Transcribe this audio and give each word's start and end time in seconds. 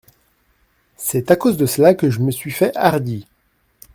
C’est 0.97 1.29
à 1.29 1.35
cause 1.35 1.57
de 1.57 1.67
cela 1.67 1.93
que 1.93 2.09
je 2.09 2.21
me 2.21 2.31
suis 2.31 2.49
fait 2.49 2.75
hardi! 2.75 3.27